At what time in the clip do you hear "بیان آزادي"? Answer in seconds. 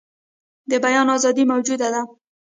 0.85-1.43